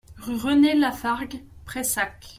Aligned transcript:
Rue 0.17 0.35
René 0.35 0.73
Lafargue, 0.73 1.45
Prayssac 1.63 2.29